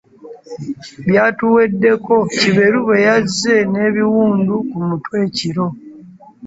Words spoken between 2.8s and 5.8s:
bwe yazze n'ebiwundu ku mutwe ekiro.